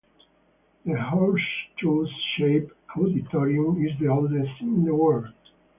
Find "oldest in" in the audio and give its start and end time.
4.07-4.83